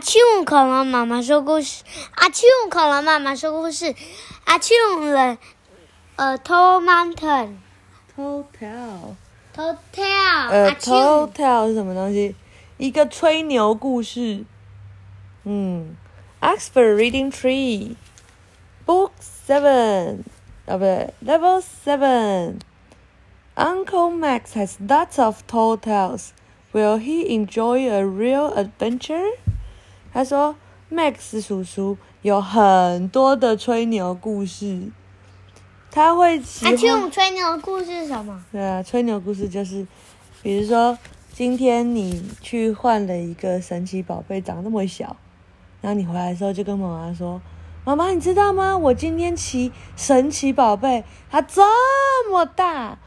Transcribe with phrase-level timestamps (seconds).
[0.00, 1.84] 庆恐龙妈妈说故事，
[2.16, 3.94] 阿庆恐龙妈妈说故事，
[4.44, 4.76] 阿庆
[5.12, 5.36] 了
[6.16, 7.56] 呃 tall mountain
[8.16, 9.14] Hotel，
[9.54, 12.34] tall tale，呃阿庆，Hotel 是什么东西？
[12.78, 14.44] 一个吹牛故事。
[15.44, 15.96] 嗯，
[16.40, 17.94] Oxford Reading Tree
[18.86, 20.20] Book Seven，
[20.66, 26.30] 啊不对，Level Seven。Uncle Max has lots of tall tales.
[26.72, 29.28] Will he enjoy a real adventure?
[30.12, 30.54] 他说
[30.92, 34.90] ，Max 叔叔有很多的吹牛故事，
[35.90, 36.76] 他会喜阿欢。
[36.76, 38.44] 庆吹牛故事是什么？
[38.52, 39.86] 对啊，吹牛故事就是，
[40.42, 40.98] 比如说
[41.32, 45.16] 今天你去换了一个神奇宝贝，长那么小，
[45.80, 47.40] 然后你回来的时候就跟妈妈说
[47.86, 48.76] ：“妈妈，你知道吗？
[48.76, 51.62] 我今天骑神奇宝贝，它这
[52.30, 52.98] 么大，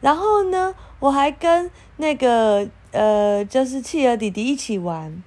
[0.00, 5.22] 然后呢，我还跟那个呃，就是企鹅弟弟一起玩，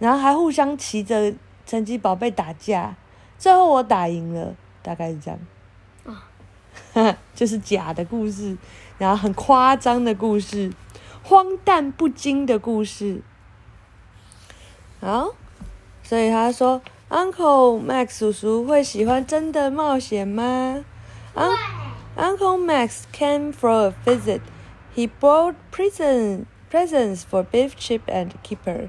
[0.00, 1.32] 然后还互相骑着
[1.64, 2.96] 神奇宝贝打架，
[3.38, 5.38] 最后我打赢了，大概是这样。”
[6.92, 8.56] 啊就是假的故事，
[8.98, 10.72] 然后很夸张的故事，
[11.22, 13.22] 荒诞不经的故事。
[15.00, 15.34] 好，
[16.02, 20.84] 所以他说，Uncle Max 叔叔会喜欢真的冒险吗
[21.34, 21.56] ？Un
[22.16, 24.40] Uncle Max came for a visit.
[24.94, 28.88] He brought present, presents for Beef Chip, and Keeper.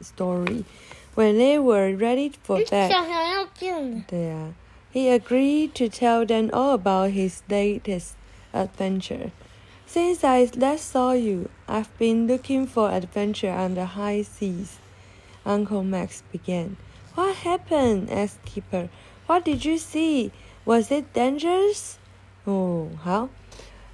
[0.00, 0.64] story
[1.14, 2.90] when they were ready for 小 bed.
[2.90, 4.04] 熊要进了。
[4.06, 4.54] 对呀、
[4.92, 8.14] He agreed to tell them all about his latest
[8.52, 9.30] adventure.
[9.86, 14.78] Since I last saw you, I've been looking for adventure on the high seas.
[15.44, 16.76] Uncle Max began.
[17.14, 18.10] What happened?
[18.10, 18.88] asked Keeper.
[19.26, 20.32] What did you see?
[20.64, 21.98] Was it dangerous?
[22.44, 23.28] 哦，好，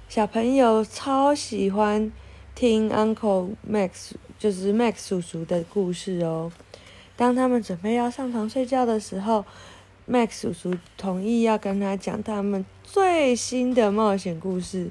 [0.09, 2.11] 小朋友超喜欢
[2.55, 6.52] 听 Uncle Max， 就是 Max 叔叔的故事哦。
[7.16, 9.44] 当他们准备要上床睡觉的时候
[10.08, 14.90] ，Max 叔叔同意要跟他讲他们最新的冒险故事。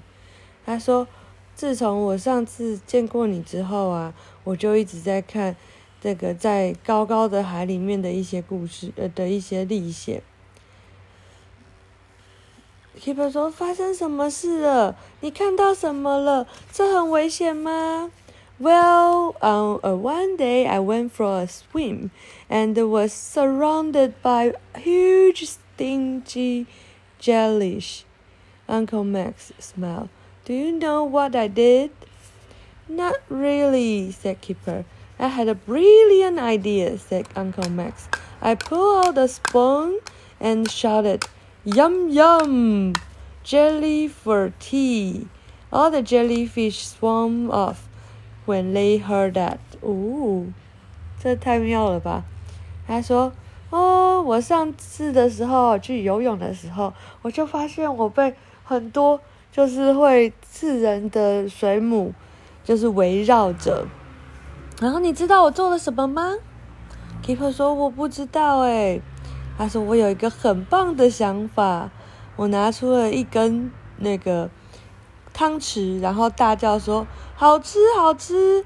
[0.65, 1.07] 他说
[1.55, 4.13] ：“自从我上次见过你之后啊，
[4.43, 5.55] 我就一直在看
[6.01, 10.21] 这个在高高的海里面的一些故事，呃的一些历险。”
[12.99, 14.97] Keeper 说：“发生什么事了？
[15.21, 16.45] 你看到什么了？
[16.73, 18.11] 这很危险吗？”
[18.59, 22.09] Well, on uh, one day I went for a swim
[22.49, 26.65] and was surrounded by huge stingy
[27.19, 28.03] jellyfish.
[28.67, 30.09] Uncle Max smiled.
[30.43, 31.91] Do you know what I did?
[32.89, 34.85] Not really, said Keeper.
[35.19, 38.09] I had a brilliant idea, said Uncle Max.
[38.41, 39.99] I pulled out a spoon
[40.39, 41.25] and shouted,
[41.63, 42.93] Yum yum!
[43.43, 45.27] Jelly for tea!
[45.71, 47.86] All the jellyfish swam off
[48.47, 49.59] when they heard that.
[49.81, 50.45] 哦，
[51.19, 52.23] 这太妙了吧！
[52.87, 53.31] 他说
[53.69, 59.19] ：“哦，我上次的时候去游泳的时候，我就发现我被很多
[59.51, 62.13] 就是会刺人的水母
[62.63, 63.85] 就是围绕着。
[64.79, 66.35] 然后你知道我做了什么吗
[67.25, 69.01] ？”Keeper 说：“我不知道诶。”
[69.57, 71.89] 他说：“我有一个很棒的想法，
[72.35, 74.49] 我拿出了一根那个
[75.33, 77.07] 汤匙，然后大叫说
[77.39, 78.65] ：‘好吃，好吃！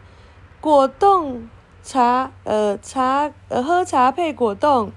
[0.62, 1.50] 果冻
[1.84, 4.94] 茶，呃，茶，呃，喝茶配果冻。’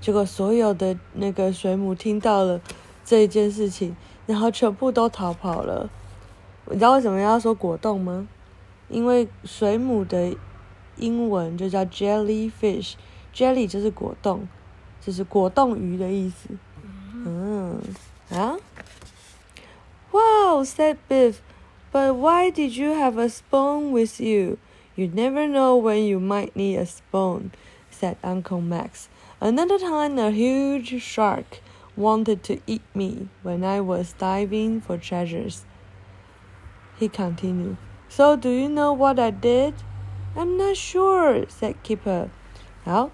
[0.00, 2.58] 结果所有的那个水母听到了
[3.04, 3.94] 这一件事情，
[4.24, 5.90] 然后全部都逃跑了。
[6.70, 8.26] 你知道为什么要说果冻吗？
[8.88, 10.34] 因为水母的
[10.96, 14.48] 英文就叫 jellyfish，jelly 就是果冻。”
[15.04, 16.48] 就是果冻鱼的意思。
[17.12, 17.78] 嗯，
[18.30, 18.56] 啊
[20.12, 21.34] ？Wow, said Biff.
[21.91, 24.57] But why did you have a spoon with you?
[24.95, 27.51] You never know when you might need a spoon,
[27.89, 29.09] said Uncle Max.
[29.39, 31.61] Another time, a huge shark
[31.95, 35.65] wanted to eat me when I was diving for treasures.
[36.99, 37.77] He continued.
[38.09, 39.73] So, do you know what I did?
[40.35, 42.29] I'm not sure, said Keeper.
[42.83, 43.09] 好。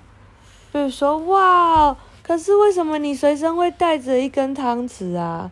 [0.71, 5.51] 比如说，哇，可是为什么你随身会带着一根汤匙啊？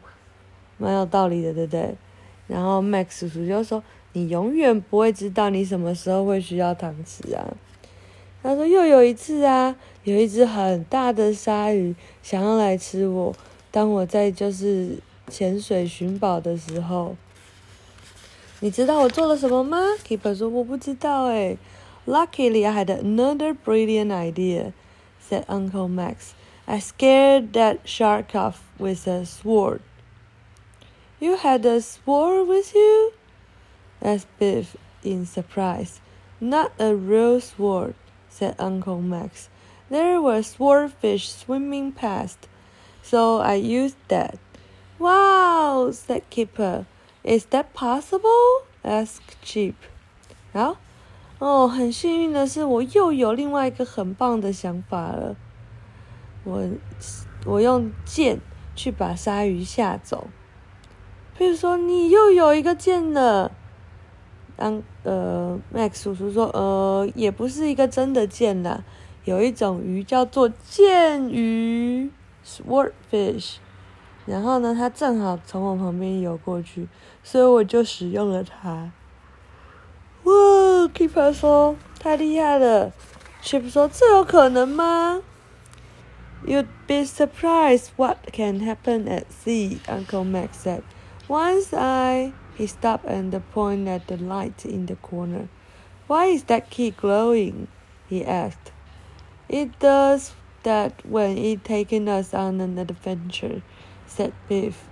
[0.78, 1.98] 蛮有道理的，对不对？
[2.47, 7.55] 然后 Max 叔叔就说：“你永远不会知道你什么时候会需要糖吃啊。”
[8.43, 13.35] 他说又有一次啊，有一只很大的鲨鱼想要来吃我。
[13.71, 14.99] 当我在就是
[15.29, 17.17] 潜水寻宝的时候，
[18.61, 21.56] 你知道我做了什么吗？Keeper 说我不知道诶。
[22.05, 24.73] Luckily, I had another brilliant idea,"
[25.25, 26.33] said Uncle Max.
[26.65, 29.79] "I scared that shark off with a sword."
[31.22, 33.12] "You had a sword with you?"
[34.02, 36.00] asked Biff in surprise.
[36.40, 37.94] "Not a real sword,"
[38.30, 39.50] said Uncle Max.
[39.90, 42.48] "There were swordfish swimming past,
[43.02, 44.38] so I used that."
[45.00, 46.86] "Wow!" said Kipper.
[47.24, 49.75] "Is that possible?" asked Chip.
[50.54, 50.78] 好，
[51.40, 55.36] 哦，很幸运的是，我又有另外一个很棒的想法了。
[56.44, 56.69] 我
[57.46, 58.40] 我用剑
[58.75, 60.28] 去把鲨鱼吓走。
[61.43, 63.50] 比如说，你又有一个剑了。
[64.56, 68.85] 当呃，Max 叔叔说，呃，也不是一个真的剑啦，
[69.25, 72.12] 有一种鱼叫做剑鱼
[72.47, 73.56] （swordfish）。
[74.25, 76.87] 然后呢，它正好从我旁边游过去，
[77.25, 78.93] 所以我就使用了它。
[80.23, 80.33] 哇
[80.94, 82.93] ，Keeper 说太厉害了。
[83.43, 85.21] Chip 说这有可能吗
[86.47, 90.83] ？You'd be surprised what can happen at sea, Uncle Max said.
[91.28, 95.48] Once I he stopped and pointed at the light in the corner.
[96.08, 97.68] Why is that key glowing?
[98.10, 98.72] he asked.
[99.50, 100.34] It does
[100.64, 103.62] that when it taken us on an adventure,
[104.06, 104.90] said Biff.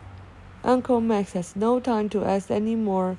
[0.63, 3.17] Uncle Max has no time to ask any more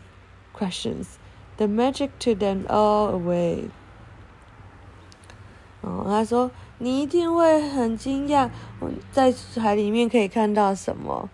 [0.53, 1.19] questions.
[1.57, 3.71] The magic took them all away.
[5.83, 8.51] 哦，他说你一定会很惊讶，
[8.81, 11.31] 我在海里面可以看到什么。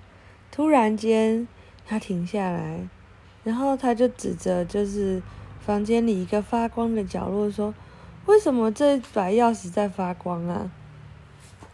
[0.50, 1.48] 突然间，
[1.87, 2.85] 他停下来，
[3.45, 5.21] 然后他就指着就是
[5.61, 7.73] 房间里一个发光的角落说
[8.27, 10.69] ：“为什么这把钥匙在发光啊？”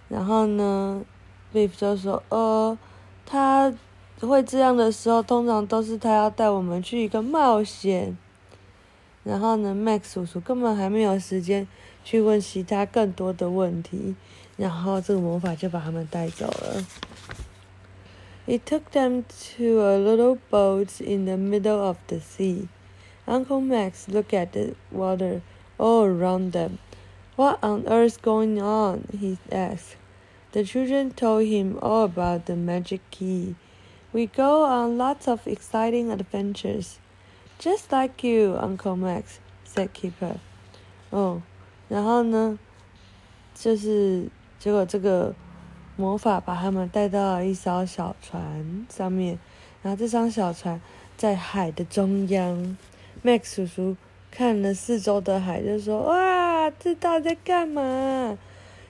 [0.08, 1.04] 然后呢
[1.52, 2.78] ，Biff 就说：“呃，
[3.26, 3.74] 他
[4.20, 8.16] 会这样的时候，通常都是他要带我们去一个冒险。”
[9.24, 11.68] 然后呢，Max 叔叔根本还没有时间
[12.04, 14.16] 去问其他更多的问题，
[14.58, 16.86] 然后这个魔法就把他们带走了。
[18.47, 22.69] It took them to a little boat in the middle of the sea.
[23.27, 25.43] Uncle Max looked at the water
[25.79, 26.79] all around them.
[27.37, 29.05] What on earth's going on?
[29.13, 29.97] he asked.
[30.53, 33.55] The children told him all about the magic key.
[34.15, 36.99] We go on lots of exciting adventures.
[37.59, 40.39] Just like you, Uncle Max," said Keeper.
[41.11, 41.43] 哦，
[41.89, 42.59] 然后呢，
[43.55, 45.35] 就是结果这个
[45.96, 49.38] 魔法把他们带到了一艘小船上面，
[49.82, 50.82] 然后这艘小船
[51.16, 52.78] 在海的中央。
[53.24, 53.96] Max 叔叔
[54.32, 58.38] 看了四周的海，就说：“哇，这到底在干嘛？”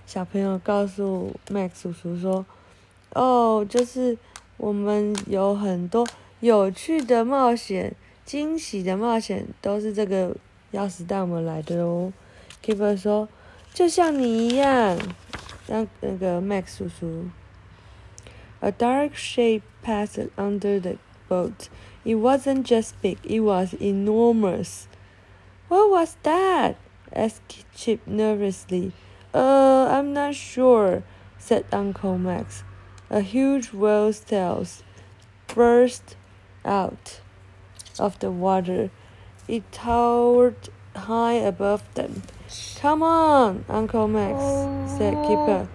[0.07, 2.45] 小朋友告诉 Max 叔叔说
[3.13, 4.17] ：“哦，就是
[4.57, 6.07] 我们有很多
[6.39, 7.95] 有趣的冒险。”
[8.25, 10.33] 惊喜的冒险都是这个
[10.71, 12.13] 钥匙带我们来的哦。
[12.63, 13.27] Keeper 说
[13.73, 14.97] ：“就像你一样。”
[15.66, 17.30] 让那个 Max 叔叔。
[18.60, 21.68] A dark shape passed under the boat.
[22.04, 24.88] It wasn't just big; it was enormous.
[25.68, 26.76] What was that?
[27.14, 28.92] asked Chip nervously.
[29.32, 31.02] Uh, I'm not sure,"
[31.38, 32.64] said Uncle Max.
[33.10, 34.66] A huge whale's tail
[35.46, 36.16] burst
[36.64, 37.20] out
[37.98, 38.90] of the water.
[39.46, 42.22] It towered high above them.
[42.81, 44.41] Come on, Uncle Max,
[44.97, 45.67] said Keeper.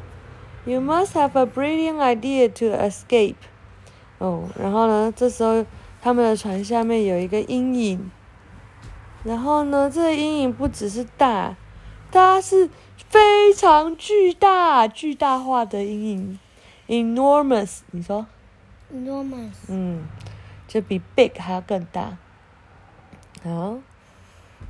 [0.67, 3.37] You must have a brilliant idea to escape.
[4.19, 5.13] 哦，然后呢？
[5.15, 5.65] 这时候
[6.01, 8.11] 他们的船下面有一个阴影，
[9.25, 11.57] 然后呢，这个阴影不只是大，
[12.11, 16.39] 它是非常巨大、巨大化的阴影
[16.89, 17.81] ，enormous。
[17.93, 18.27] 你说
[18.93, 19.55] ？enormous。
[19.69, 20.07] 嗯。
[20.67, 22.19] 就比 big 还要更大。
[23.43, 23.79] 好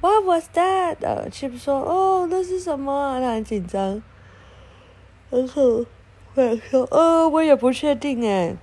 [0.00, 0.96] ，What was that？
[1.00, 4.02] 呃，Chip 说：“哦，那是什么？”他很紧张。
[5.30, 5.84] 然后
[6.34, 8.56] 我说：“呃，我也不确定哎。”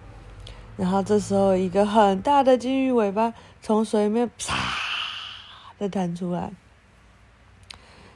[0.78, 4.56] 然后这时候，一个很大的金鱼尾巴从水面啪
[5.78, 6.52] 的弹出来。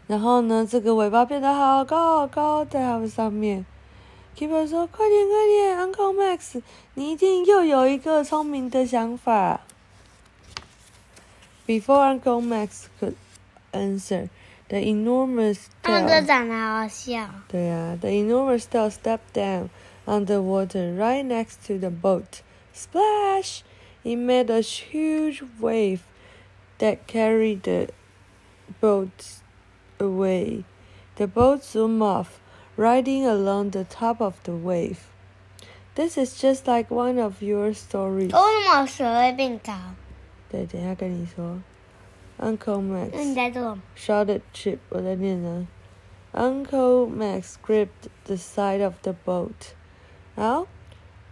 [0.08, 3.66] 然后呢，这个尾巴变得好高好高，在他们上面。
[4.36, 6.62] Keeper 说：“快点，快点，Uncle Max，
[6.96, 9.62] 你一定又有一个聪明的想法。”
[11.69, 13.17] Before Uncle Max could
[13.73, 14.29] answer,
[14.69, 16.01] the enormous tail.
[16.01, 17.29] 那个长得好笑。
[17.49, 19.69] 对啊，the enormous tail stepped down
[20.07, 22.43] underwater right next to the boat.
[22.73, 23.63] Splash!
[24.05, 26.01] It made a huge wave
[26.79, 27.89] that carried the
[28.81, 29.41] boat
[29.99, 30.65] away.
[31.17, 32.41] The boat zoomed off,
[32.77, 35.07] riding along the top of the wave.
[35.95, 38.33] This is just like one of your stories.
[38.33, 39.73] 为什么水会变高？
[40.50, 41.62] 对，等一下跟你说。
[42.40, 45.68] Uncle Max？shouted Chip，我在念呢。
[46.32, 49.74] Uncle Max gripped the side of the boat.
[50.36, 50.68] 好，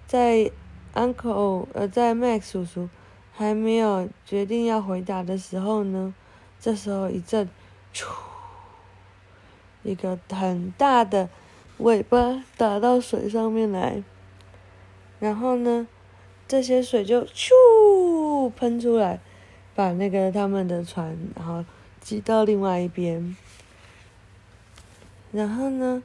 [0.05, 0.51] 在
[0.93, 2.89] Uncle 呃，在 Max 叔叔
[3.31, 6.13] 还没有决定要回答的时候呢，
[6.59, 7.47] 这时候一阵，
[7.93, 8.05] 咻，
[9.83, 11.29] 一个很大的
[11.77, 14.03] 尾巴打到水上面来，
[15.19, 15.87] 然后呢，
[16.47, 17.51] 这些水就咻
[18.49, 19.19] 喷出来，
[19.75, 21.63] 把那个他们的船然后
[21.99, 23.35] 挤到另外一边。
[25.31, 26.01] 然后呢，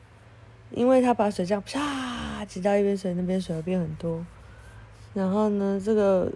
[0.70, 4.24] 因为他把水这样啪挤到一边水，那边水会变很多。
[5.14, 6.32] 然后呢，这个，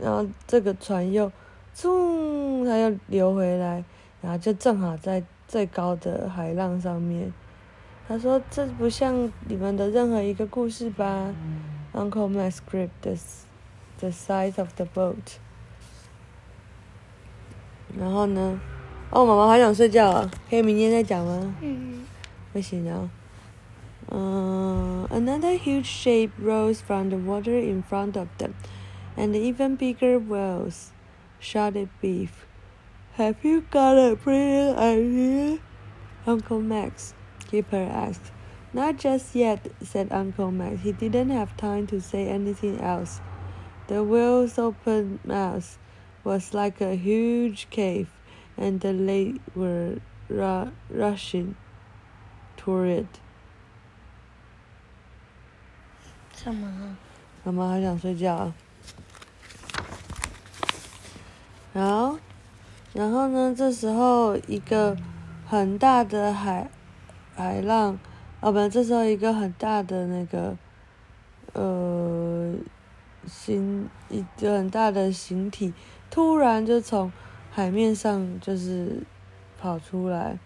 [0.00, 1.30] 然后这个船又，
[1.74, 3.84] 冲，它又流回来，
[4.20, 7.32] 然后就正好在最高的海浪上面。
[8.06, 11.32] 他说：“这不像你们的任何一个故事吧
[11.94, 13.46] ？”Uncle Max gripped the s-
[13.99, 15.37] the sides of the boat。
[17.97, 18.59] 然后呢？
[19.11, 21.55] 哦，妈妈好想睡觉啊，可以明天再讲吗？
[21.61, 22.05] 嗯，
[22.51, 23.09] 不行啊。
[24.11, 28.51] 嗯、another huge shape rose from the water in front of them,
[29.15, 30.91] and even bigger whales
[31.39, 32.45] shouted beef.
[33.17, 35.59] Have you got a brilliant idea?
[36.27, 37.13] Uncle Max,
[37.49, 38.31] Keeper asked.
[38.73, 40.81] Not just yet, said Uncle Max.
[40.81, 43.21] He didn't have time to say anything else.
[43.89, 45.77] The whale's open mouth
[46.23, 48.07] was like a huge cave,
[48.57, 51.55] and the lake were ru- rushing
[52.57, 53.19] toward it.
[56.33, 56.97] 什么？
[57.43, 58.53] 妈妈好想睡觉啊。
[61.73, 62.17] 好，
[62.93, 63.53] 然后呢？
[63.55, 64.97] 这时候一个
[65.45, 66.69] 很大的海
[67.35, 67.99] 海浪，
[68.39, 70.57] 哦不，这时候一个很大的那个
[71.53, 72.28] 呃
[73.26, 75.72] 形一个很大的形体，
[76.10, 77.12] 突然就从
[77.50, 79.02] 海面上就是
[79.60, 80.38] 跑出来，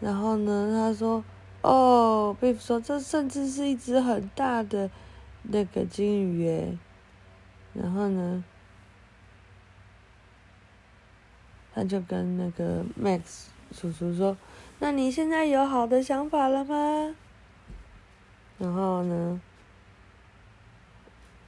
[0.00, 1.24] 然后呢，他说
[1.62, 4.90] ：“哦，Beef 说这甚至是一只很大的。”
[5.50, 6.76] 那个金鱼耶，
[7.72, 8.44] 然后呢，
[11.72, 14.36] 他就跟那个 Max 叔叔说
[14.80, 17.14] ：“那你现在有好的想法了吗？”
[18.58, 19.40] 然后呢，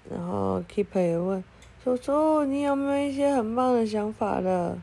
[0.09, 1.43] 然后 Keeper 也问
[1.83, 4.81] 叔叔：“你有没有一些很棒的想法了？”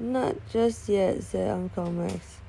[0.00, 2.40] Not just yet, said Uncle Max.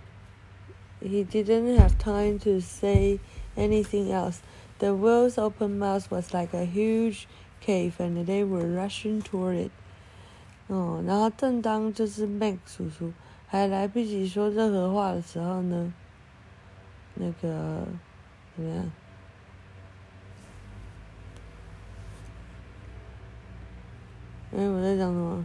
[1.01, 3.19] He didn't have time to say
[3.55, 4.39] anything else.
[4.79, 7.27] The whale's open mouth was like a huge
[7.61, 9.71] cave, and they were rushing toward it.
[10.67, 13.13] 哦，然后正当就是 Mac 叔叔
[13.47, 15.93] 还来不及说任何话的时候呢，
[17.20, 17.86] 那个
[18.56, 18.90] 怎么样？
[24.56, 25.44] 哎，我在讲什么？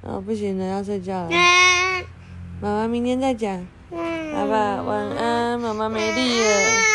[0.00, 1.28] 哦，不行了，要睡觉了。
[1.30, 2.04] 嗯
[2.60, 6.91] 妈妈明天再讲，嗯，好吧，晚安，妈妈没力了。